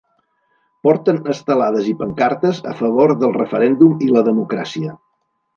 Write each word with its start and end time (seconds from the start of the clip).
Porten 0.87 1.19
estelades 1.33 1.91
i 1.93 1.93
pancartes 2.01 2.63
a 2.71 2.75
favor 2.81 3.15
del 3.25 3.37
referèndum 3.39 3.97
i 4.07 4.11
la 4.17 4.29
democràcia. 4.31 4.99